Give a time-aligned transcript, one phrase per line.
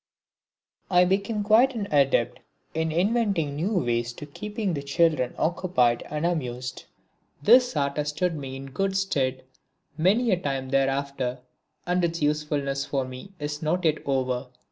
[0.89, 2.39] I became quite an adept
[2.73, 6.85] in inventing new ways of keeping the children occupied and amused.
[7.43, 9.43] This art has stood me in good stead
[9.99, 11.41] many a time thereafter,
[11.85, 14.47] and its usefulness for me is not yet over.